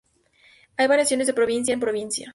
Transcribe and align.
Hay 0.77 0.87
variaciones 0.87 1.27
de 1.27 1.33
provincia 1.35 1.75
a 1.75 1.79
provincia. 1.79 2.27